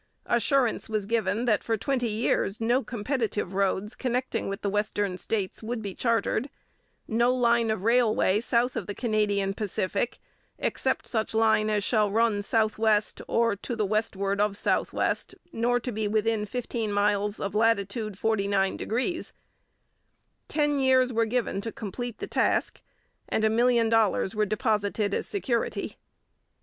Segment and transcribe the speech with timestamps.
[0.25, 5.61] Assurance was given that for twenty years no competitive roads connecting with the western states
[5.61, 6.49] would be chartered:
[7.07, 10.17] 'no line of railway south of the Canadian Pacific,
[10.57, 15.91] except such line as shall run southwest or to the westward of southwest, nor to
[15.91, 19.31] be within fifteen miles of latitude 49°.'
[20.47, 22.81] Ten years were given to complete the task,
[23.29, 25.95] and a million dollars were deposited as security.